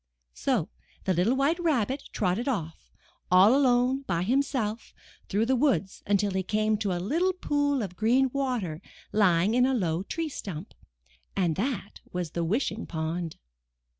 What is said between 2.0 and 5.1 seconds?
trotted off, all alone by himself,